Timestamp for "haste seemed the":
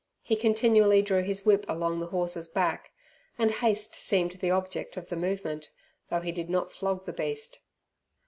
3.51-4.49